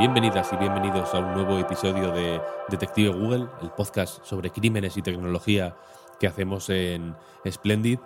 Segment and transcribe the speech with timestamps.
[0.00, 2.40] bienvenidas y bienvenidos a un nuevo episodio de
[2.70, 5.76] Detective Google, el podcast sobre crímenes y tecnología
[6.18, 7.14] que hacemos en
[7.46, 7.98] Splendid.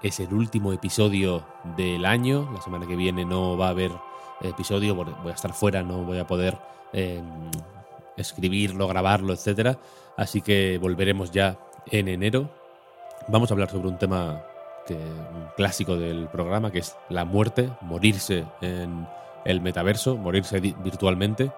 [0.00, 1.44] Es el último episodio
[1.76, 2.48] del año.
[2.54, 3.90] La semana que viene no va a haber
[4.42, 6.56] episodio, voy a estar fuera, no voy a poder
[6.92, 7.20] eh,
[8.16, 9.76] escribirlo, grabarlo, etcétera.
[10.16, 12.48] Así que volveremos ya en enero.
[13.26, 14.40] Vamos a hablar sobre un tema
[14.86, 19.04] que, un clásico del programa, que es la muerte, morirse en
[19.44, 21.52] el metaverso, morirse virtualmente.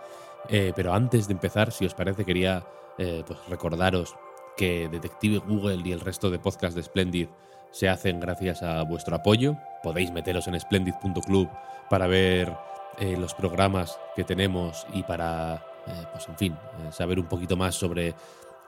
[0.49, 2.65] Eh, pero antes de empezar, si os parece, quería
[2.99, 4.15] eh, pues recordaros
[4.57, 7.29] que Detective Google y el resto de podcasts de Splendid
[7.71, 9.57] se hacen gracias a vuestro apoyo.
[9.83, 11.49] Podéis meteros en splendid.club
[11.89, 12.53] para ver
[12.99, 15.65] eh, los programas que tenemos y para,
[16.13, 16.57] pues en fin,
[16.91, 18.15] saber un poquito más sobre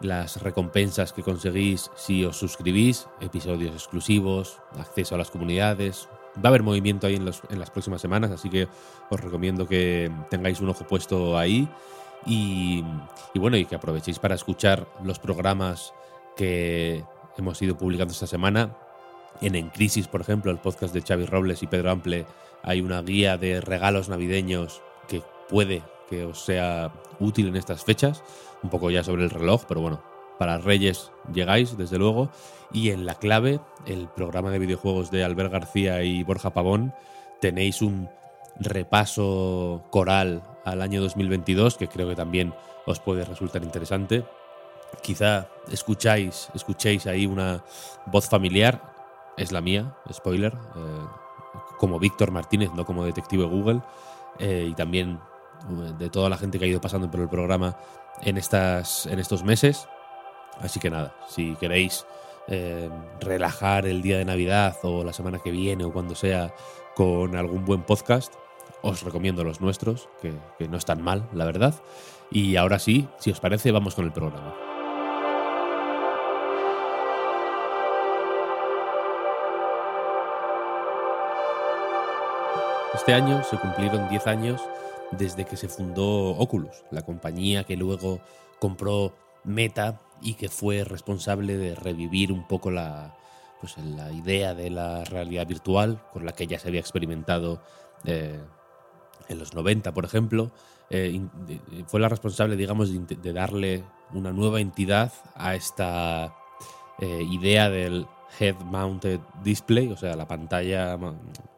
[0.00, 6.08] las recompensas que conseguís si os suscribís, episodios exclusivos, acceso a las comunidades.
[6.36, 8.68] Va a haber movimiento ahí en, los- en las próximas semanas, así que
[9.10, 11.68] os recomiendo que tengáis un ojo puesto ahí
[12.26, 12.82] y,
[13.34, 15.92] bueno, y que aprovechéis para escuchar los programas
[16.36, 17.04] que
[17.36, 18.76] hemos ido publicando esta semana.
[19.41, 22.26] En En Crisis, por ejemplo, el podcast de Xavi Robles y Pedro Ample,
[22.62, 28.22] hay una guía de regalos navideños que puede que os sea útil en estas fechas.
[28.62, 30.02] Un poco ya sobre el reloj, pero bueno,
[30.38, 32.30] para Reyes llegáis, desde luego.
[32.72, 36.92] Y en La Clave, el programa de videojuegos de Albert García y Borja Pavón,
[37.41, 38.09] tenéis un
[38.59, 42.54] repaso coral al año 2022 que creo que también
[42.86, 44.25] os puede resultar interesante.
[45.03, 47.64] Quizá escucháis, escuchéis ahí una
[48.06, 48.80] voz familiar,
[49.36, 51.06] es la mía, spoiler, eh,
[51.78, 53.82] como Víctor Martínez, no como detective Google,
[54.38, 55.19] eh, y también
[55.70, 57.76] eh, de toda la gente que ha ido pasando por el programa
[58.22, 59.88] en, estas, en estos meses.
[60.60, 62.06] Así que nada, si queréis
[62.48, 62.88] eh,
[63.20, 66.54] relajar el día de Navidad o la semana que viene o cuando sea
[66.94, 68.34] con algún buen podcast,
[68.82, 71.75] os recomiendo los nuestros, que, que no están mal, la verdad.
[72.31, 74.54] Y ahora sí, si os parece, vamos con el programa.
[82.94, 84.62] Este año se cumplieron 10 años
[85.10, 88.21] desde que se fundó Oculus, la compañía que luego
[88.60, 89.12] compró
[89.44, 93.16] Meta y que fue responsable de revivir un poco la,
[93.60, 97.62] pues, la idea de la realidad virtual con la que ya se había experimentado
[98.04, 98.41] eh,
[99.28, 100.50] en los 90, por ejemplo.
[100.91, 101.21] Eh,
[101.87, 106.34] fue la responsable, digamos, de, darle una nueva entidad a esta
[107.00, 108.06] eh, idea del
[108.38, 110.99] head mounted display, o sea, la pantalla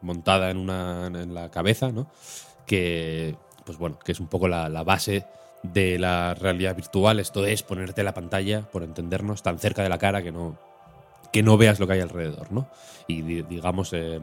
[0.01, 2.07] montada en una en la cabeza, ¿no?
[2.65, 5.25] Que pues bueno, que es un poco la base
[5.63, 7.19] de la realidad virtual.
[7.19, 10.57] Esto es ponerte la pantalla, por entendernos, tan cerca de la cara que no
[11.33, 12.69] que no veas lo que hay alrededor, ¿no?
[13.05, 14.19] Y di- digamos eh,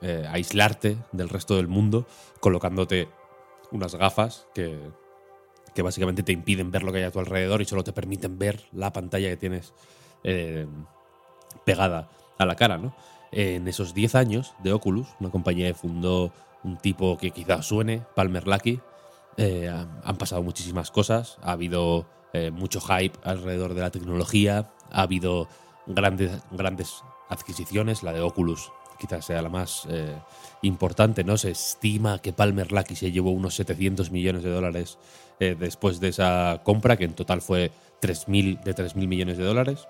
[0.00, 2.06] eh, aislarte del resto del mundo
[2.40, 3.08] colocándote
[3.70, 4.78] unas gafas que,
[5.74, 8.38] que básicamente te impiden ver lo que hay a tu alrededor y solo te permiten
[8.38, 9.74] ver la pantalla que tienes
[10.24, 10.66] eh,
[11.64, 12.08] pegada
[12.38, 12.94] a la cara, ¿no?
[13.32, 16.32] En esos 10 años de Oculus, una compañía que fundó
[16.64, 18.80] un tipo que quizás suene, Palmer Luckey,
[19.38, 25.02] eh, han pasado muchísimas cosas, ha habido eh, mucho hype alrededor de la tecnología, ha
[25.02, 25.48] habido
[25.86, 30.16] grandes, grandes adquisiciones, la de Oculus quizás sea la más eh,
[30.62, 31.36] importante, ¿no?
[31.36, 34.98] Se estima que Palmer Luckey se llevó unos 700 millones de dólares
[35.38, 39.86] después de esa compra, que en total fue 3.000 de 3.000 millones de dólares.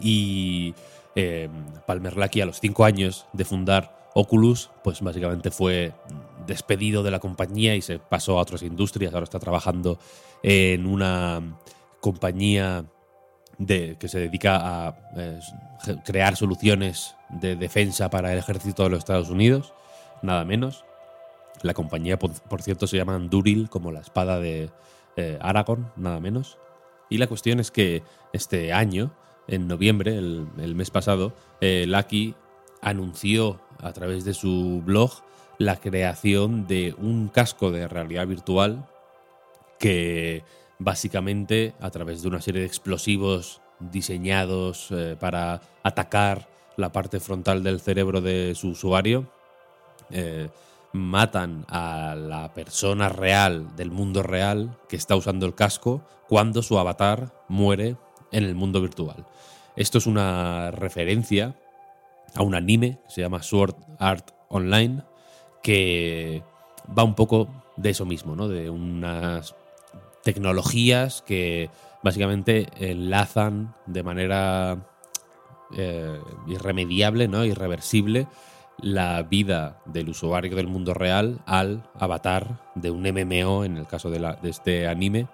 [0.00, 0.76] Y
[1.88, 5.92] Palmer Luckey a los cinco años de fundar Oculus, pues básicamente fue
[6.46, 9.12] despedido de la compañía y se pasó a otras industrias.
[9.12, 9.98] Ahora está trabajando
[10.42, 11.58] en una
[12.00, 12.84] compañía
[13.66, 15.40] que se dedica a eh,
[16.04, 19.74] crear soluciones de defensa para el ejército de los Estados Unidos,
[20.22, 20.84] nada menos.
[21.62, 24.70] La compañía, por, cierto, se llama Duril, como la espada de
[25.16, 26.56] eh, Aragorn, nada menos.
[27.10, 28.02] Y la cuestión es que
[28.32, 29.12] este año,
[29.46, 32.34] en noviembre, el, el mes pasado, eh, Lucky
[32.80, 35.10] anunció a través de su blog
[35.60, 38.88] la creación de un casco de realidad virtual
[39.78, 40.42] que
[40.78, 46.48] básicamente a través de una serie de explosivos diseñados eh, para atacar
[46.78, 49.30] la parte frontal del cerebro de su usuario,
[50.08, 50.48] eh,
[50.94, 56.78] matan a la persona real del mundo real que está usando el casco cuando su
[56.78, 57.98] avatar muere
[58.32, 59.26] en el mundo virtual.
[59.76, 61.54] Esto es una referencia
[62.34, 65.02] a un anime que se llama Sword Art Online,
[65.62, 66.42] que
[66.96, 68.48] va un poco de eso mismo, ¿no?
[68.48, 69.54] De unas
[70.22, 71.70] tecnologías que
[72.02, 74.78] básicamente enlazan de manera
[75.76, 77.44] eh, irremediable, ¿no?
[77.44, 78.26] Irreversible
[78.82, 84.10] la vida del usuario del mundo real al avatar de un MMO, en el caso
[84.10, 85.26] de, este anime,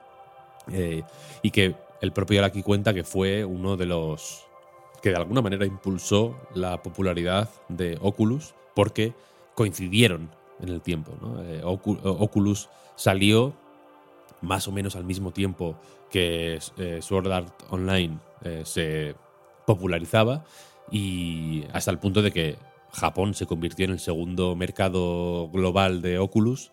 [0.73, 1.03] eh,
[1.43, 4.45] y que el propio Araki cuenta que fue uno de los
[5.01, 9.15] que de alguna manera impulsó la popularidad de Oculus porque
[9.57, 10.31] coincidieron
[10.61, 11.13] en el tiempo.
[11.41, 13.53] Eh, Oculus salió
[14.41, 15.77] más o menos al mismo tiempo
[16.09, 18.19] que eh, Sword Art Online
[18.63, 19.17] se
[19.67, 20.45] popularizaba
[20.93, 22.57] y hasta el punto de que
[22.93, 26.73] Japón se convirtió en el segundo mercado global de Oculus,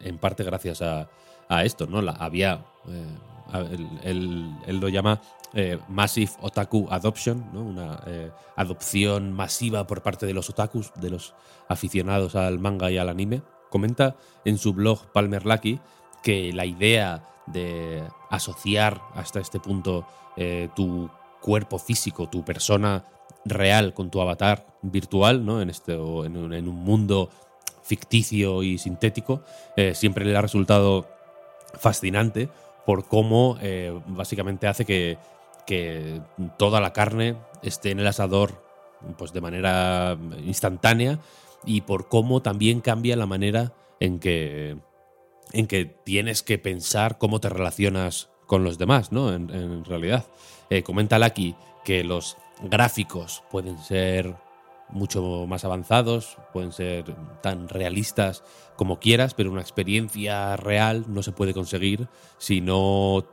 [0.00, 1.08] en parte gracias a,
[1.64, 2.00] esto, ¿no?
[2.00, 5.20] La, había, eh, él, lo llama
[5.54, 7.44] eh, Massive Otaku Adoption.
[7.56, 11.34] Una eh, adopción masiva por parte de los otakus, de los
[11.68, 13.42] aficionados al manga y al anime.
[13.70, 15.80] Comenta en su blog Palmer Lucky
[16.22, 20.06] que la idea de asociar hasta este punto
[20.74, 21.10] tu
[21.40, 23.04] cuerpo físico, tu persona
[23.44, 25.60] real con tu avatar virtual, ¿no?
[25.60, 27.30] En, este, en, un, mundo
[27.82, 29.42] ficticio y sintético,
[29.76, 31.08] eh, siempre le ha resultado
[31.74, 32.48] fascinante
[32.86, 35.18] por cómo eh, básicamente hace que,
[35.60, 36.20] que,
[36.58, 38.64] toda la carne esté en el asador
[39.18, 41.20] pues, de manera instantánea
[41.64, 44.78] y por cómo también cambia la manera en que,
[45.52, 49.32] en que tienes que pensar cómo te relacionas con los demás, ¿no?
[49.32, 50.24] En, realidad.
[50.70, 51.54] Eh, comenta Lucky
[51.84, 54.34] que los gráficos pueden ser
[54.88, 57.04] mucho más avanzados, pueden ser
[57.42, 58.42] tan realistas
[58.76, 62.08] como quieras, pero una experiencia real no se puede conseguir
[62.38, 63.24] si no,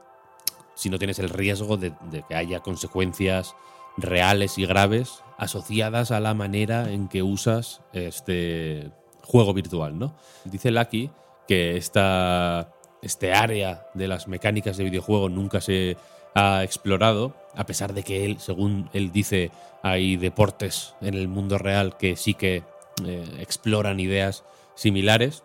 [0.77, 1.91] si no tienes el riesgo de,
[2.27, 3.56] que haya consecuencias
[3.97, 8.91] reales y graves asociadas a la manera en que usas este
[9.24, 10.15] juego virtual, ¿no?
[10.45, 11.09] Dice Lucky
[11.47, 15.97] que esta, este área de las mecánicas de videojuego nunca se
[16.35, 19.50] ha explorado, a pesar de que él, según él dice,
[19.81, 22.63] hay deportes en el mundo real que sí que
[23.06, 24.44] eh, exploran ideas
[24.75, 25.44] similares.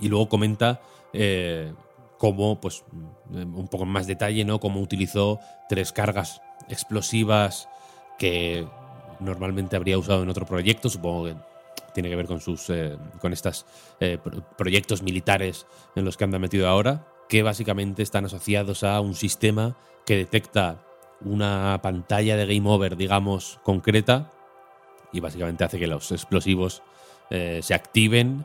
[0.00, 0.80] Y luego comenta
[1.12, 1.72] eh,
[2.18, 4.60] cómo, pues, mm, un poco más detalle, ¿no?
[4.60, 7.68] Cómo utilizó tres cargas explosivas
[8.18, 8.66] que
[9.20, 10.88] normalmente habría usado en otro proyecto.
[10.88, 11.36] Supongo que
[11.92, 13.66] tiene que ver con sus eh, con estos
[14.56, 19.76] proyectos militares en los que anda metido ahora, que básicamente están asociados a un sistema
[20.04, 20.84] que detecta
[21.20, 24.30] una pantalla de game over, digamos, concreta
[25.12, 26.82] y básicamente hace que los explosivos
[27.30, 28.44] eh, se activen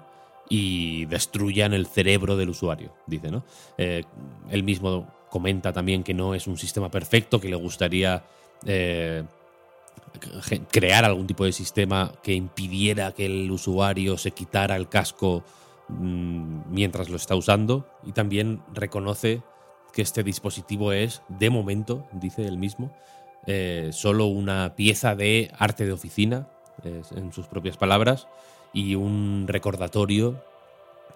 [0.49, 3.43] y destruyan el cerebro del usuario, dice, ¿no?
[3.77, 4.03] Eh,
[4.49, 8.23] él mismo comenta también que no es un sistema perfecto, que le gustaría
[8.65, 9.23] eh,
[10.71, 15.43] crear algún tipo de sistema que impidiera que el usuario se quitara el casco
[15.87, 19.43] mm, mientras lo está usando y también reconoce
[19.93, 22.91] que este dispositivo es, de momento, dice él mismo,
[23.45, 26.49] eh, solo una pieza de arte de oficina,
[26.83, 28.27] en sus propias palabras,
[28.73, 30.41] y un recordatorio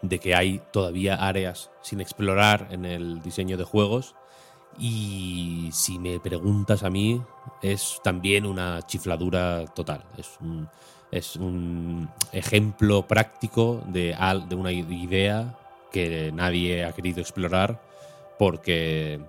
[0.01, 4.15] de que hay todavía áreas sin explorar en el diseño de juegos.
[4.77, 7.21] Y si me preguntas a mí,
[7.61, 10.03] es también una chifladura total.
[10.17, 10.67] Es un,
[11.11, 14.15] es un ejemplo práctico de,
[14.47, 15.57] de una idea
[15.91, 17.79] que nadie ha querido explorar
[18.39, 19.21] porque,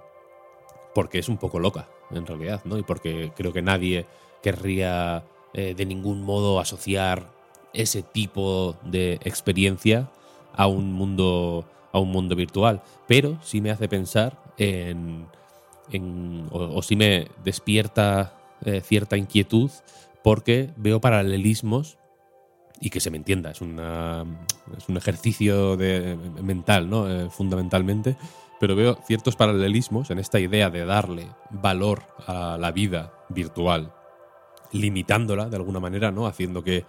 [0.95, 2.79] porque es un poco loca, en realidad, ¿no?
[2.79, 4.07] Y porque creo que nadie
[4.43, 7.31] querría eh, de ningún modo asociar
[7.73, 10.11] ese tipo de experiencia
[10.57, 12.83] a un mundo, a un mundo virtual.
[13.07, 15.27] Pero sí me hace pensar en.
[16.51, 18.35] o, sí me despierta
[18.65, 19.71] eh, cierta inquietud
[20.23, 21.99] porque veo paralelismos
[22.81, 24.25] y que se me entienda, es, una,
[24.77, 27.11] es un ejercicio de, mental, ¿no?
[27.11, 28.17] Eh, fundamentalmente,
[28.59, 33.93] pero veo ciertos paralelismos en esta idea de darle valor a la vida virtual,
[34.73, 36.27] limitándola de alguna manera, ¿no?
[36.27, 36.85] Haciendo que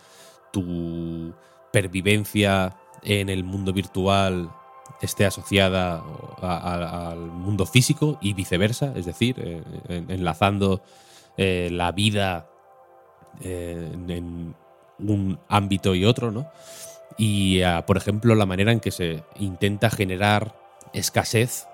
[0.51, 1.33] tu
[1.71, 4.49] pervivencia en el mundo virtual
[5.01, 6.03] esté asociada
[6.41, 9.61] al mundo físico y viceversa, es decir, eh,
[10.07, 10.81] enlazando
[11.37, 12.47] eh, la vida
[13.41, 14.55] eh, en,
[14.97, 16.49] un ámbito y otro, ¿no?
[17.17, 20.55] Y, por ejemplo, la manera en que se intenta generar
[20.93, 21.67] escasez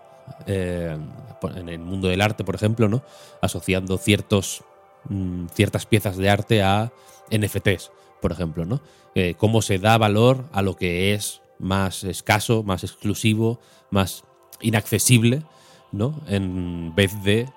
[0.47, 3.03] en el mundo del arte, por ejemplo, ¿no?
[3.41, 4.63] Asociando ciertos,
[5.05, 6.91] mm, ciertas piezas de arte a
[7.29, 8.81] NFTs, por ejemplo, ¿no?
[9.15, 13.59] Eh, cómo se da valor a lo que es más escaso, más exclusivo,
[13.89, 14.23] más
[14.61, 15.43] inaccesible,
[15.91, 16.21] ¿no?
[16.27, 17.49] En vez de,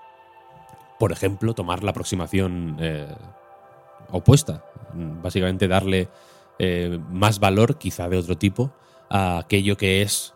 [0.98, 3.14] por ejemplo, tomar la aproximación eh,
[4.10, 4.64] opuesta.
[4.94, 6.08] Básicamente darle
[6.58, 8.72] eh, más valor, quizá de otro tipo,
[9.10, 10.34] a aquello que es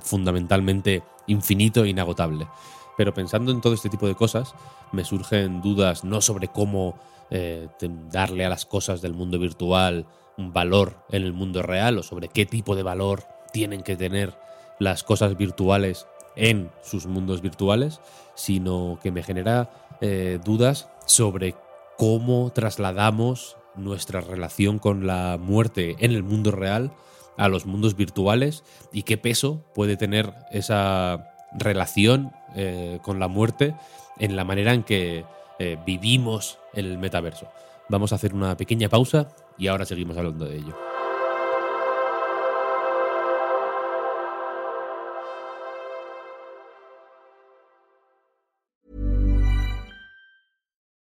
[0.00, 2.48] fundamentalmente infinito e inagotable.
[2.96, 4.54] Pero pensando en todo este tipo de cosas,
[4.92, 6.98] me surgen dudas no sobre cómo
[7.30, 7.68] eh,
[8.10, 12.28] darle a las cosas del mundo virtual un valor en el mundo real o sobre
[12.28, 14.36] qué tipo de valor tienen que tener
[14.78, 18.00] las cosas virtuales en sus mundos virtuales,
[18.34, 21.54] sino que me genera eh, dudas sobre
[21.96, 26.92] cómo trasladamos nuestra relación con la muerte en el mundo real
[27.36, 33.74] a los mundos virtuales y qué peso puede tener esa relación eh, con la muerte
[34.18, 35.24] en la manera en que
[35.58, 37.48] eh, vivimos el metaverso.
[37.88, 40.74] Vamos a hacer una pequeña pausa y ahora seguimos hablando de ello.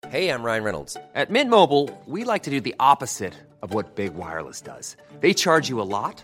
[0.10, 0.98] Hey, I'm Ryan Reynolds.
[1.16, 4.96] At Mint Mobile, we like to do the opposite of what Big Wireless does.
[5.20, 6.24] They charge you a lot,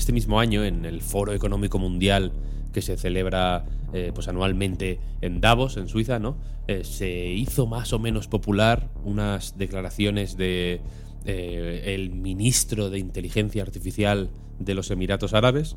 [0.00, 2.32] Este mismo año, en el Foro Económico Mundial
[2.72, 6.38] que se celebra eh, pues anualmente en Davos, en Suiza, ¿no?
[6.68, 10.80] Eh, se hizo más o menos popular unas declaraciones de
[11.26, 15.76] eh, el ministro de Inteligencia Artificial de los Emiratos Árabes,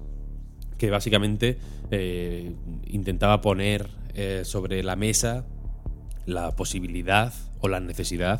[0.77, 1.57] que básicamente
[2.87, 3.89] intentaba poner
[4.43, 5.45] sobre la mesa
[6.25, 8.39] la posibilidad o la necesidad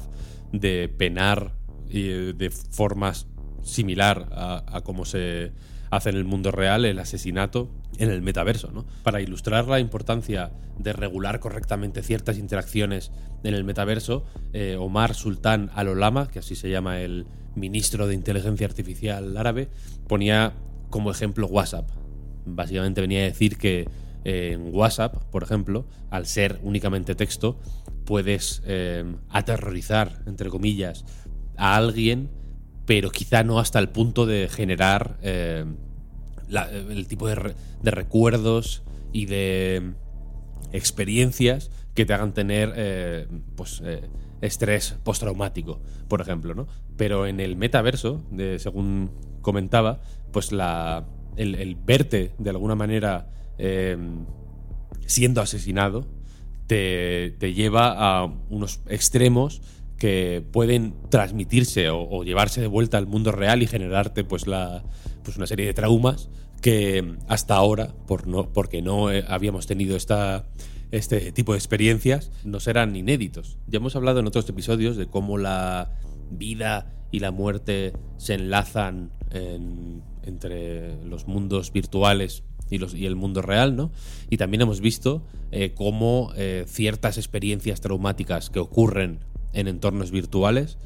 [0.54, 1.52] de penar
[1.90, 3.28] de formas
[3.62, 5.52] similar a, a cómo se
[5.95, 8.71] hace en el mundo real el asesinato en el metaverso.
[8.71, 8.85] ¿no?
[9.03, 13.12] Para ilustrar la importancia de regular correctamente ciertas interacciones
[13.43, 18.65] en el metaverso, eh, Omar Sultán Al-Olama, que así se llama el ministro de Inteligencia
[18.65, 19.69] Artificial árabe,
[20.07, 20.53] ponía
[20.89, 21.89] como ejemplo WhatsApp.
[22.45, 23.88] Básicamente venía a decir que
[24.25, 27.59] eh, en WhatsApp, por ejemplo, al ser únicamente texto,
[28.05, 31.05] puedes eh, aterrorizar, entre comillas,
[31.57, 32.29] a alguien
[32.86, 35.66] pero quizá no hasta el punto de generar eh,
[36.90, 39.94] el tipo de, recuerdos y de
[40.72, 44.10] experiencias que te hagan tener eh, pues, eh,
[44.42, 46.68] estrés postraumático, por ejemplo, ¿no?
[46.98, 48.24] Pero en el metaverso,
[48.58, 49.12] según
[49.42, 51.06] comentaba, pues la,
[51.38, 53.30] el, verte de alguna manera
[55.06, 56.08] siendo asesinado
[56.68, 59.62] te, te lleva a unos extremos
[59.97, 64.83] que pueden transmitirse o, llevarse de vuelta al mundo real y generarte pues, la,
[65.23, 66.29] pues una serie de traumas
[66.62, 70.45] que hasta ahora, por no, porque no eh, habíamos tenido esta,
[70.91, 73.57] este tipo de experiencias, nos eran inéditos.
[73.67, 75.91] Ya hemos hablado en otros episodios de cómo la
[76.31, 79.12] vida y la muerte se enlazan
[80.23, 83.91] entre los mundos virtuales y, los, y, el mundo real, ¿no?
[84.29, 89.19] Y también hemos visto eh, cómo eh, ciertas experiencias traumáticas que ocurren
[89.53, 90.77] en entornos virtuales,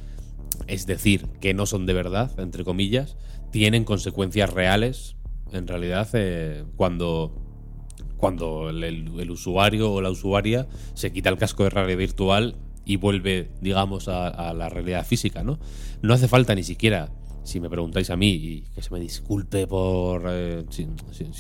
[0.67, 3.17] es decir, que no son de verdad, entre comillas,
[3.51, 5.15] tienen consecuencias reales,
[5.51, 7.33] en realidad, eh, cuando,
[8.17, 12.55] cuando el, usuario o la usuaria se quita el casco de realidad virtual
[12.86, 15.59] y vuelve, digamos, a, la realidad física, ¿no?
[16.01, 17.12] No hace falta ni siquiera
[17.43, 20.86] si me preguntáis a mí, y que se me disculpe por eh, si,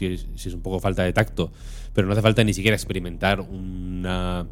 [0.05, 1.51] es un poco falta de tacto,
[1.93, 4.47] pero no hace falta ni siquiera experimentar una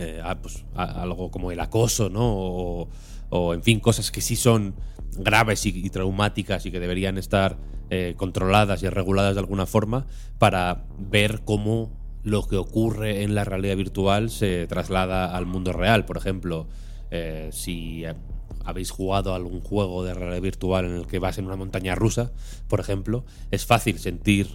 [0.00, 2.88] eh, pues, algo como el acoso, ¿no?
[3.30, 4.74] O, en fin, cosas que sí son
[5.18, 7.58] graves y, traumáticas y que deberían estar
[7.90, 10.06] eh, controladas y reguladas de alguna forma
[10.38, 11.92] para ver cómo
[12.22, 16.06] lo que ocurre en la realidad virtual se traslada al mundo real.
[16.06, 16.66] Por ejemplo,
[17.10, 18.04] eh, si
[18.64, 22.32] habéis jugado algún juego de realidad virtual en el que vas en una montaña rusa,
[22.68, 24.48] por ejemplo, es fácil sentir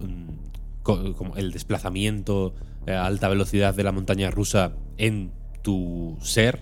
[0.00, 2.54] mm, el desplazamiento
[2.86, 6.60] alta velocidad de la montaña rusa en tu ser,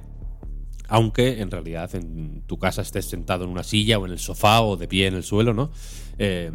[0.89, 4.61] aunque en realidad en tu casa estés sentado en una silla o en el sofá
[4.61, 5.71] o de pie en el suelo, ¿no?
[6.19, 6.50] Eh,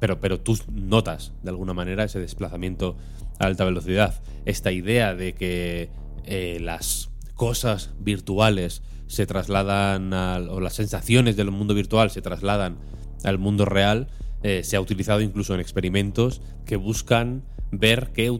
[0.00, 2.96] pero, pero tú notas de alguna manera ese desplazamiento
[3.38, 4.22] a alta velocidad.
[4.44, 5.90] Esta idea de que
[6.24, 12.78] eh, las cosas virtuales se trasladan o las sensaciones del mundo virtual se trasladan
[13.24, 14.08] al mundo real
[14.42, 18.30] eh, se ha utilizado incluso en experimentos que buscan ver qué,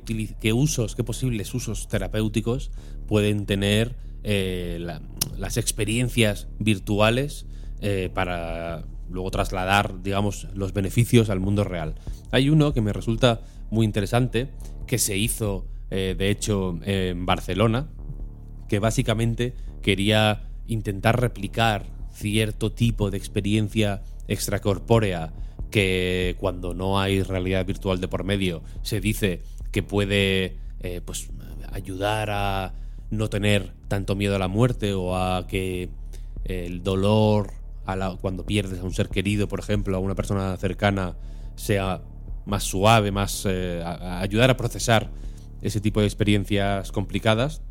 [0.52, 2.70] usos, qué posibles usos terapéuticos
[3.06, 4.84] pueden tener eh,
[5.36, 7.46] las experiencias virtuales
[8.14, 11.94] para luego trasladar, digamos, los beneficios al mundo real.
[12.32, 14.48] Hay uno que me resulta muy interesante,
[14.86, 17.88] que se hizo, de hecho, en Barcelona,
[18.68, 25.32] que básicamente quería intentar replicar cierto tipo de experiencia extracorpórea
[25.70, 29.42] que cuando no hay realidad virtual de por medio se dice
[29.72, 31.28] que puede eh, pues
[31.72, 32.74] ayudar a
[33.10, 35.88] no tener tanto miedo a la muerte o a que
[36.44, 37.52] el dolor
[37.86, 41.16] a cuando pierdes a un ser querido, por ejemplo, a una persona cercana,
[41.54, 42.02] sea
[42.44, 45.10] más suave, más eh, ayudar a procesar
[45.62, 47.62] ese tipo de experiencias complicadas.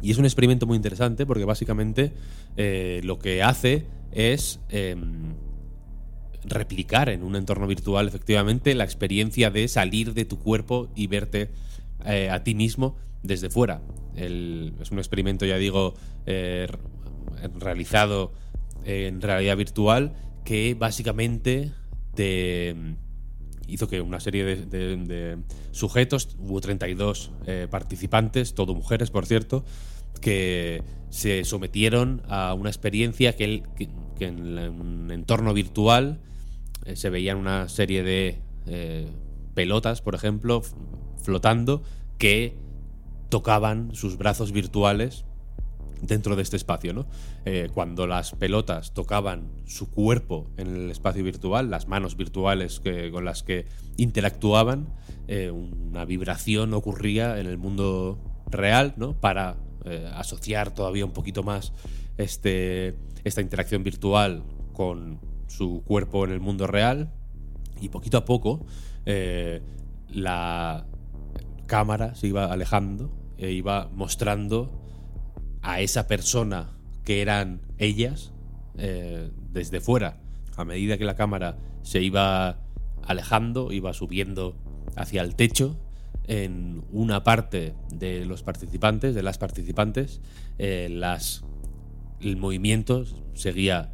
[0.00, 2.12] Y es un experimento muy interesante porque básicamente
[2.56, 5.34] eh, lo que hace es em,
[6.44, 11.50] replicar en un entorno virtual efectivamente la experiencia de salir de tu cuerpo y verte
[12.04, 13.80] eh, a ti mismo desde fuera.
[14.16, 15.94] es un experimento, ya digo,
[16.26, 16.66] eh,
[17.58, 18.32] realizado
[18.84, 21.70] en realidad virtual que básicamente
[22.14, 22.74] te
[23.68, 25.38] hizo que una serie de,
[25.70, 27.30] sujetos, hubo 32
[27.70, 29.64] participantes, todo mujeres por cierto,
[30.20, 33.62] que se sometieron a una experiencia que,
[34.18, 36.20] en un entorno virtual
[36.84, 39.08] eh, se veían una serie de eh,
[39.54, 40.62] pelotas, por ejemplo,
[41.22, 41.82] flotando,
[42.18, 42.56] que
[43.28, 45.24] tocaban sus brazos virtuales
[46.00, 47.06] dentro de este espacio, ¿no?
[47.44, 53.10] Eh, cuando las pelotas tocaban su cuerpo en el espacio virtual, las manos virtuales que,
[53.10, 54.88] con las que interactuaban,
[55.52, 58.18] una vibración ocurría en el mundo
[58.50, 59.14] real, ¿no?
[59.14, 59.56] Para
[60.14, 61.72] asociar todavía un poquito más
[62.18, 64.42] este, esta interacción virtual
[64.74, 65.20] con
[65.56, 67.12] su cuerpo en el mundo real.
[67.80, 68.64] Y poquito a poco
[69.06, 69.60] eh,
[70.08, 70.86] la
[71.66, 74.70] cámara se iba alejando e iba mostrando
[75.62, 76.70] a esa persona
[77.04, 78.32] que eran ellas
[78.78, 80.20] eh, desde fuera.
[80.56, 82.60] A medida que la cámara se iba
[83.04, 84.56] alejando, iba subiendo
[84.96, 85.76] hacia el techo,
[86.26, 90.20] en una parte de los participantes, de las participantes,
[90.58, 91.44] eh, las,
[92.20, 93.92] el movimiento seguía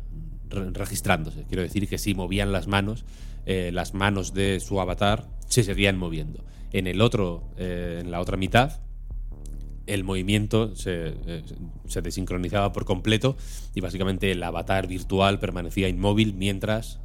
[0.50, 1.44] registrándose.
[1.44, 3.04] Quiero decir que si movían las manos,
[3.46, 6.44] eh, las manos de su avatar se seguían moviendo.
[6.72, 8.80] En el otro, eh, en la otra mitad,
[9.86, 11.14] el movimiento se,
[11.86, 13.38] se, desincronizaba por completo
[13.74, 17.00] y básicamente el avatar virtual permanecía inmóvil mientras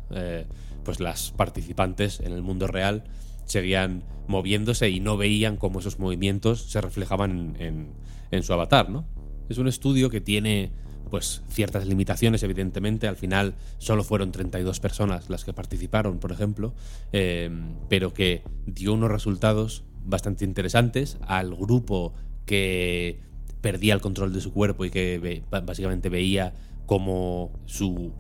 [0.84, 3.06] pues las participantes en el mundo real
[3.46, 9.06] seguían moviéndose y no veían cómo esos movimientos se reflejaban en, su avatar, ¿no?
[9.50, 10.72] Es un estudio que tiene
[11.14, 13.08] pues ciertas limitaciones, evidentemente.
[13.08, 16.74] Al final solo fueron 32 personas las que participaron, por ejemplo,
[17.12, 17.52] eh,
[17.88, 22.16] pero que dio unos resultados bastante interesantes al grupo
[22.48, 23.20] que
[23.62, 26.56] perdía el control de su cuerpo y que básicamente veía
[26.88, 28.12] cómo su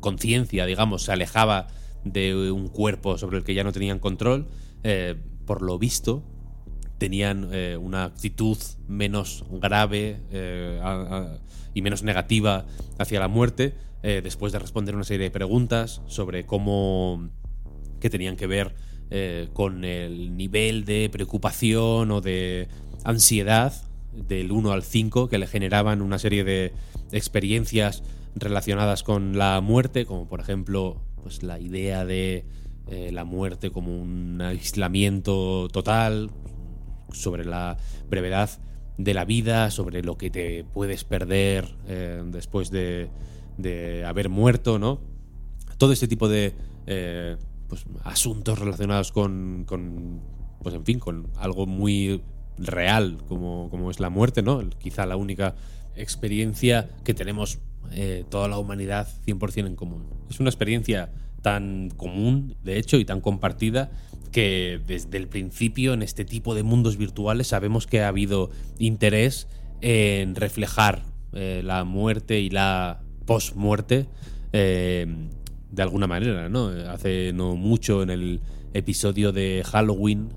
[0.00, 1.68] conciencia, digamos, se alejaba
[2.04, 4.48] de un cuerpo sobre el que ya no tenían control
[4.82, 6.22] eh, por lo visto,
[6.98, 10.80] tenían eh, una actitud menos grave eh,
[11.74, 12.66] y menos negativa
[12.98, 17.30] hacia la muerte, después de responder una serie de preguntas sobre cómo
[18.00, 18.74] que tenían que ver
[19.54, 22.68] con el nivel de preocupación o de
[23.02, 23.72] ansiedad
[24.12, 26.72] del 1 al 5 que le generaban una serie de
[27.12, 28.02] experiencias
[28.34, 32.44] relacionadas con la muerte, como por ejemplo pues la idea de
[32.88, 36.30] eh, la muerte como un aislamiento total,
[37.14, 37.76] sobre la
[38.08, 38.50] brevedad
[38.98, 43.08] de la vida, sobre lo que te puedes perder eh, después de,
[44.06, 45.00] haber muerto, ¿no?
[45.78, 46.54] Todo este tipo de
[46.86, 47.36] eh,
[47.68, 49.64] pues, asuntos relacionados con,
[50.62, 52.22] pues en fin, con algo muy
[52.56, 54.62] real como, como es la muerte, ¿no?
[54.78, 55.54] Quizá la única
[55.96, 57.58] experiencia que tenemos
[58.28, 60.06] toda la humanidad 100% en común.
[60.28, 61.10] Es una experiencia
[61.44, 63.90] tan común, de hecho, y tan compartida,
[64.34, 69.46] que desde el principio en este tipo de mundos virtuales sabemos que ha habido interés
[69.80, 74.08] en reflejar eh, la muerte y la post-muerte
[74.52, 75.06] eh,
[75.70, 76.66] de alguna manera, ¿no?
[76.66, 78.40] Hace no mucho en el
[78.72, 80.30] episodio de Halloween,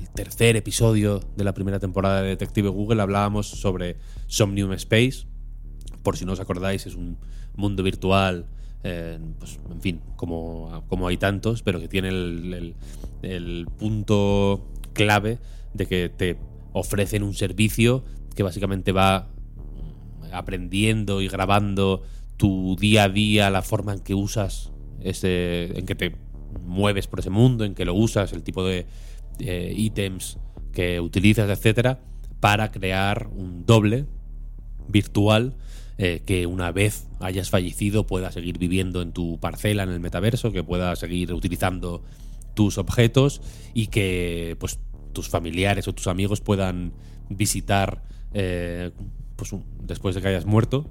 [0.00, 5.28] el tercer episodio de la primera temporada de Detective Google, hablábamos sobre Somnium Space.
[6.02, 7.16] Por si no os acordáis, es un
[7.54, 8.46] mundo virtual
[9.38, 12.74] pues, en fin, como, como hay tantos, pero que tiene el,
[13.22, 15.38] el punto clave
[15.74, 16.36] de que te
[16.72, 19.28] ofrecen un servicio que básicamente va
[20.32, 22.02] aprendiendo y grabando
[22.36, 26.16] tu día a día, la forma en que usas ese, en que te
[26.64, 28.86] mueves por ese mundo, en que lo usas, el tipo de
[29.38, 30.38] ítems
[30.72, 32.00] que utilizas, etcétera,
[32.40, 34.06] para crear un doble
[34.88, 35.54] virtual
[35.98, 40.52] eh, que una vez hayas fallecido pueda seguir viviendo en tu parcela en el metaverso,
[40.52, 42.02] que pueda seguir utilizando
[42.54, 43.40] tus objetos
[43.74, 44.78] y que pues
[45.12, 46.92] tus familiares o tus amigos puedan
[47.30, 48.02] visitar
[48.34, 48.90] eh,
[49.36, 50.90] pues, después de que hayas muerto.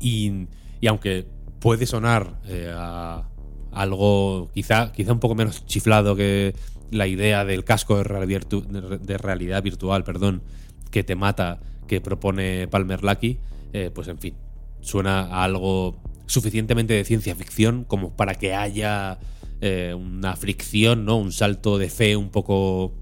[0.00, 0.48] Y,
[0.80, 1.26] y aunque
[1.60, 3.28] puede sonar eh, a
[3.72, 6.54] algo quizá, quizá un poco menos chiflado que
[6.90, 10.42] la idea del casco de realidad, de realidad virtual, perdón,
[10.90, 13.38] que te mata, que propone Palmer Lucky,
[13.72, 14.34] eh, pues en fin,
[14.80, 19.18] suena a algo suficientemente de ciencia ficción como para que haya
[19.60, 21.16] eh, una fricción, ¿no?
[21.16, 22.92] Un salto de fe un poco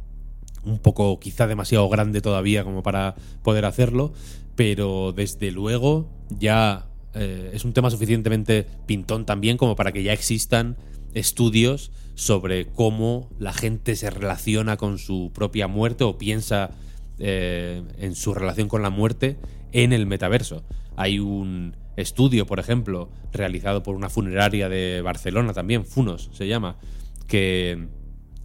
[0.65, 4.15] un poco quizá demasiado grande todavía como para poder hacerlo,
[4.57, 10.15] pero desde luego ya eh, es un tema suficientemente pintón también como para que ya
[10.15, 10.77] existan
[11.13, 16.71] estudios sobre cómo la gente se relaciona con su propia muerte o piensa
[17.17, 19.39] en su relación con la muerte
[19.75, 20.63] en el metaverso.
[20.97, 26.79] Hay un estudio, por ejemplo, realizado por una funeraria de Barcelona también, Funos se llama,
[27.27, 27.89] que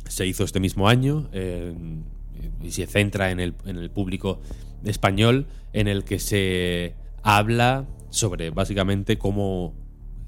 [0.07, 1.29] se hizo este mismo año
[2.61, 4.41] y se centra en el, en el público
[4.83, 9.75] español, en el que se habla sobre básicamente cómo,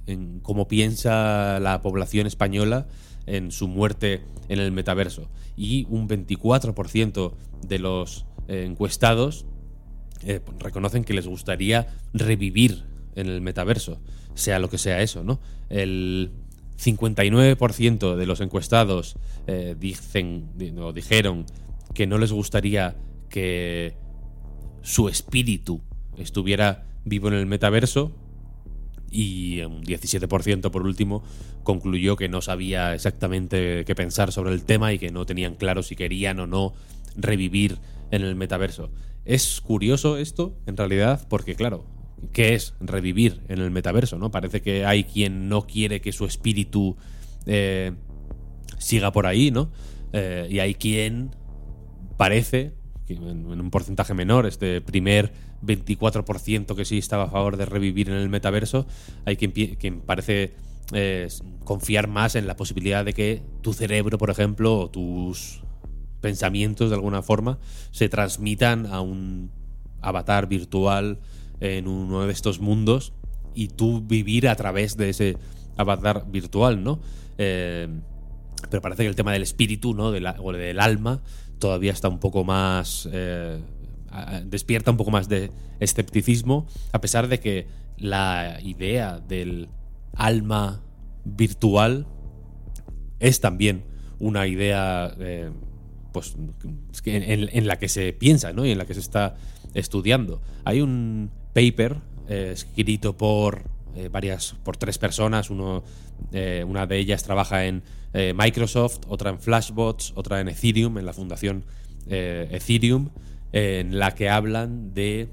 [0.05, 2.87] en, cómo piensa la población española
[3.25, 5.29] en su muerte en el metaverso.
[5.57, 7.33] Y un 24%
[7.67, 9.45] de los eh, encuestados
[10.23, 12.83] eh, reconocen que les gustaría revivir
[13.15, 14.01] en el metaverso,
[14.33, 15.39] sea lo que sea eso, ¿no?
[15.69, 16.31] El
[16.77, 19.15] 59% de los encuestados
[19.47, 21.45] eh, dicen, o dijeron
[21.93, 22.95] que no les gustaría
[23.29, 23.95] que
[24.81, 25.81] su espíritu
[26.17, 28.15] estuviera vivo en el metaverso
[29.11, 31.23] y un 17% por último
[31.63, 35.83] concluyó que no sabía exactamente qué pensar sobre el tema y que no tenían claro
[35.83, 36.73] si querían o no
[37.15, 37.77] revivir
[38.11, 38.91] en el metaverso.
[39.25, 41.85] Es curioso esto, en realidad, porque claro,
[42.33, 44.17] ¿qué es revivir en el metaverso?
[44.17, 44.31] ¿no?
[44.31, 46.97] Parece que hay quien no quiere que su espíritu
[47.45, 47.93] eh,
[48.77, 49.71] siga por ahí, ¿no?
[50.13, 51.35] Eh, y hay quien
[52.17, 52.73] parece,
[53.07, 55.31] en, un porcentaje menor, este primer
[55.63, 58.85] 24% que sí estaba a favor de revivir en el metaverso,
[59.25, 60.53] hay quien, parece
[60.93, 61.27] eh,
[61.63, 65.61] confiar más en la posibilidad de que tu cerebro, por ejemplo, o tus
[66.21, 67.59] pensamientos de alguna forma,
[67.91, 69.51] se transmitan a un
[70.01, 71.19] avatar virtual
[71.59, 73.13] en uno de estos mundos
[73.53, 75.37] y tú vivir a través de ese
[75.77, 76.99] avatar virtual, ¿no?
[77.37, 77.87] Eh,
[78.69, 80.07] pero parece que el tema del espíritu, ¿no?
[80.07, 81.21] o del alma
[81.59, 83.07] todavía está un poco más...
[83.11, 83.59] Eh,
[84.45, 89.69] despierta un poco más de escepticismo, a pesar de que la idea del
[90.13, 90.81] alma
[91.23, 92.07] virtual
[93.19, 93.85] es también
[94.19, 95.51] una idea eh,
[96.11, 96.35] pues,
[97.05, 98.65] en, la que se piensa ¿no?
[98.65, 99.35] y en la que se está
[99.73, 100.41] estudiando.
[100.63, 101.97] Hay un paper
[102.27, 103.63] eh, escrito por
[103.95, 105.83] eh, varias, por tres personas, Uno,
[106.67, 107.81] una de ellas trabaja en
[108.13, 111.65] Microsoft, otra en Flashbots, otra en Ethereum, en la fundación
[112.07, 113.09] Ethereum,
[113.53, 115.29] en la que hablan de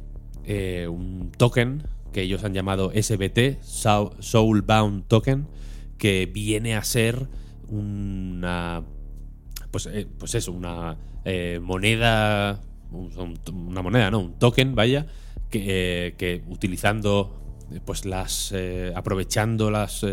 [0.51, 5.47] eh, un token que ellos han llamado SBT, Soulbound Token,
[5.99, 7.29] que viene a ser
[7.69, 8.83] una.
[9.71, 12.61] Pues, eh, pues eso, una eh, moneda.
[12.91, 14.21] Una moneda, ¿no?
[14.21, 15.07] Un token, vaya,
[15.51, 17.35] que, que utilizando.
[17.85, 18.55] Pues las.
[18.95, 20.07] aprovechando las.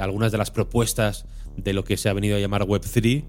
[0.00, 3.24] algunas de las propuestas de lo que se ha venido a llamar Web3,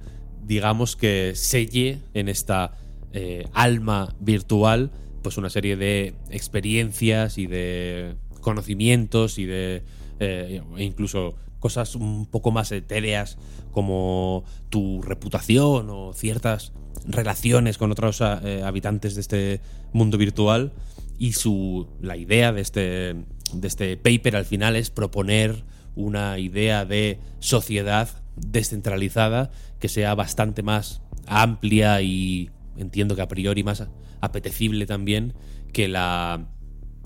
[0.45, 2.77] digamos que selle en esta
[3.13, 9.83] eh, alma virtual, pues una serie de experiencias y de conocimientos y de
[10.19, 13.37] eh, e incluso cosas un poco más etéreas
[13.71, 16.73] como tu reputación o ciertas
[17.07, 19.61] relaciones con otros eh, habitantes de este
[19.93, 20.73] mundo virtual.
[21.17, 23.15] Y su la idea de este
[23.53, 25.63] de este paper al final es proponer
[25.95, 33.63] una idea de sociedad descentralizada que sea bastante más amplia y entiendo que a priori
[33.63, 33.87] más
[34.21, 35.33] apetecible también
[35.73, 36.47] que la,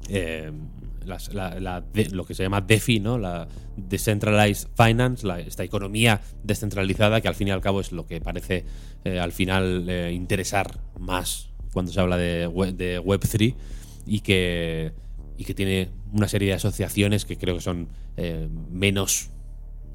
[0.08, 0.52] eh,
[1.06, 3.18] lo que se llama DeFi, ¿no?
[3.18, 8.22] la Decentralized Finance, esta economía descentralizada que al fin y al cabo es lo que
[8.22, 8.65] parece
[9.04, 13.56] eh, al final eh, interesar más cuando se habla de, de Web3
[14.06, 14.94] y que
[15.38, 19.32] y que tiene una serie de asociaciones que creo que son eh, menos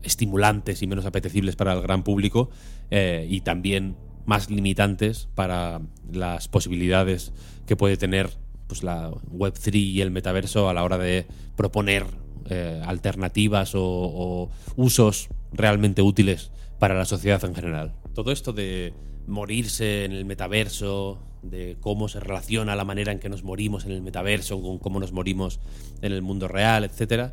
[0.02, 2.50] estimulantes y menos apetecibles para el gran público
[2.90, 3.96] y también
[4.26, 7.32] más limitantes para las posibilidades
[7.66, 8.30] que puede tener
[8.70, 12.06] pues, la Web3 y el metaverso a la hora de proponer
[12.48, 17.96] eh, alternativas o, usos realmente útiles para la sociedad en general.
[18.14, 18.94] Todo esto de
[19.26, 23.90] morirse en el metaverso, de cómo se relaciona la manera en que nos morimos en
[23.90, 25.58] el metaverso con cómo nos morimos
[26.00, 27.32] en el mundo real, etcétera,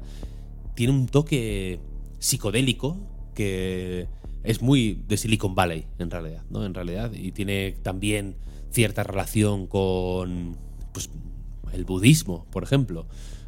[0.73, 1.79] tiene un toque
[2.17, 2.97] psicodélico
[3.35, 4.07] que
[4.43, 6.65] es muy de Silicon Valley en realidad, ¿no?
[6.65, 8.37] En realidad y tiene también
[8.71, 10.57] cierta relación con
[11.05, 13.07] pues, el budismo, por ejemplo,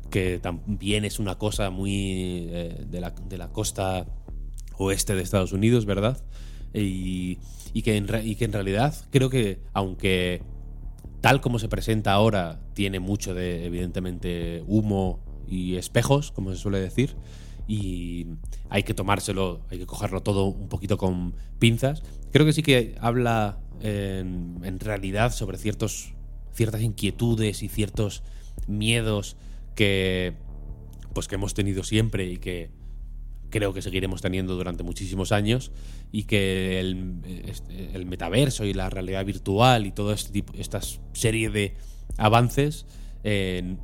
[0.10, 4.06] que también es una cosa muy eh, de, la, de, la, costa
[4.78, 6.22] oeste de Estados Unidos, ¿verdad?
[6.74, 7.38] Y,
[7.84, 10.42] que en, y que en realidad creo que aunque
[11.22, 16.80] tal como se presenta ahora tiene mucho de evidentemente humo y espejos, como se suele
[16.80, 17.16] decir,
[17.68, 18.28] y
[18.70, 22.02] hay que tomárselo, hay que cogerlo todo un poquito con pinzas.
[22.32, 26.14] Creo que sí que habla en realidad sobre ciertos,
[26.54, 28.24] ciertas inquietudes y ciertos
[28.68, 29.38] miedos
[29.76, 30.34] que,
[31.14, 32.72] pues, que hemos tenido siempre y que
[33.50, 35.72] creo que seguiremos teniendo durante muchísimos años
[36.12, 40.82] y que el, este, el metaverso y la realidad virtual y toda este esta
[41.14, 41.76] serie de
[42.18, 42.86] avances
[43.24, 43.76] eh,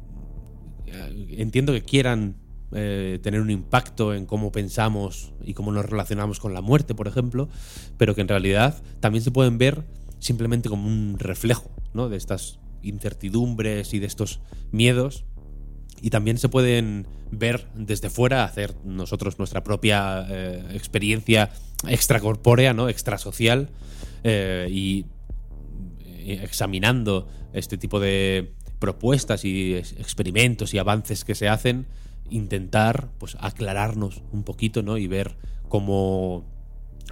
[0.85, 2.37] entiendo que quieran
[2.71, 7.07] eh, tener un impacto en cómo pensamos y cómo nos relacionamos con la muerte, por
[7.07, 7.47] ejemplo,
[7.97, 9.85] pero que en realidad también se pueden ver
[10.19, 12.09] simplemente como un reflejo ¿no?
[12.09, 15.25] de estas incertidumbres y de estos miedos
[16.01, 21.51] y también se pueden ver desde fuera, hacer nosotros nuestra propia eh, experiencia
[21.87, 22.89] extracorpórea, ¿no?
[22.89, 23.69] extrasocial,
[24.23, 25.05] eh, y
[25.99, 31.87] eh, examinando este tipo de propuestas y experimentos y avances que se hacen,
[32.29, 34.97] intentar pues aclararnos un poquito ¿no?
[34.97, 35.37] y ver
[35.69, 36.45] cómo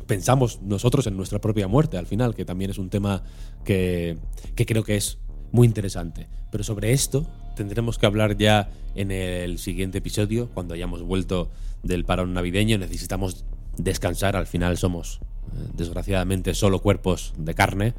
[0.07, 3.23] pensamos nosotros en nuestra propia muerte al final, que también es un tema
[3.63, 4.17] que,
[4.55, 5.17] creo que es
[5.51, 6.27] muy interesante.
[6.51, 11.51] Pero sobre esto tendremos que hablar ya en el siguiente episodio, cuando hayamos vuelto
[11.83, 12.77] del parón navideño.
[12.77, 13.45] Necesitamos
[13.77, 17.93] descansar, al final somos, eh, desgraciadamente, solo cuerpos de carne,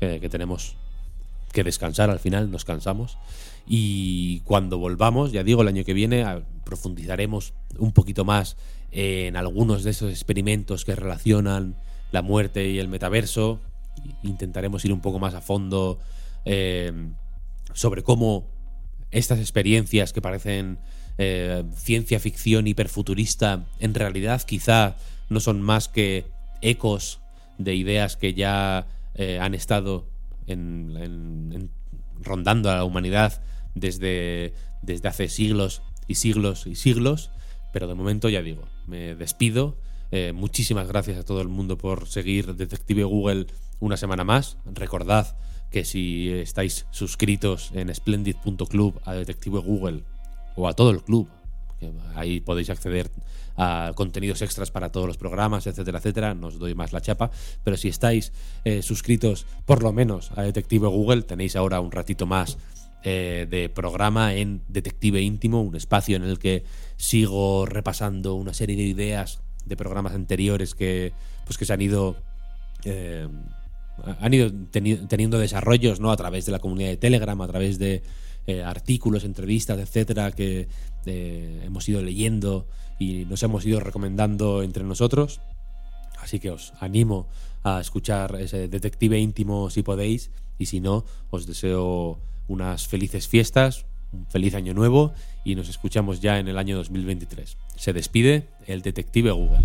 [0.00, 0.74] que tenemos
[1.52, 3.18] que descansar, al final nos cansamos.
[3.66, 6.24] Y cuando volvamos, ya digo, el año que viene,
[6.64, 8.56] profundizaremos un poquito más
[8.92, 11.76] en algunos de esos experimentos que relacionan
[12.12, 13.60] la muerte y el metaverso.
[14.22, 15.98] Intentaremos ir un poco más a fondo
[16.44, 16.92] eh,
[17.72, 18.48] sobre cómo
[19.10, 20.78] estas experiencias que parecen
[21.18, 24.96] eh, ciencia ficción hiperfuturista en realidad quizá
[25.28, 26.26] no son más que
[26.62, 27.20] ecos
[27.58, 30.08] de ideas que ya eh, han estado
[32.20, 33.42] rondando a la humanidad
[33.74, 37.30] desde, desde hace siglos y siglos y siglos.
[37.72, 39.76] Pero de momento ya digo, me despido.
[40.34, 43.46] muchísimas gracias a todo el mundo por seguir Detective Google
[43.80, 44.58] una semana más.
[44.66, 45.36] Recordad
[45.72, 50.04] que si estáis suscritos en splendid.club a Detective Google
[50.54, 51.28] o a todo el club,
[51.80, 53.10] que ahí podéis acceder
[53.56, 57.30] a contenidos extras para todos los programas, etcétera, etcétera, no os doy más la chapa,
[57.64, 58.32] pero si estáis
[58.64, 62.58] eh, suscritos por lo menos a Detective Google, tenéis ahora un ratito más
[63.04, 66.64] eh, de programa en Detective Íntimo, un espacio en el que
[66.96, 71.12] sigo repasando una serie de ideas de programas anteriores que,
[71.44, 72.16] pues que se han ido...
[72.84, 73.28] Eh,
[74.20, 76.10] han ido teniendo desarrollos ¿no?
[76.10, 78.02] a través de la comunidad de Telegram, a través de
[78.46, 80.66] eh, artículos, entrevistas, etcétera, que
[81.04, 82.66] hemos ido leyendo
[82.98, 85.40] y nos hemos ido recomendando entre nosotros.
[86.18, 87.28] Así que os animo
[87.64, 92.18] a escuchar ese detective íntimo si podéis, y si no, os deseo
[92.52, 95.12] unas felices fiestas, un feliz año nuevo
[95.44, 97.56] y nos escuchamos ya en el año 2023.
[97.76, 99.64] Se despide el detective Google.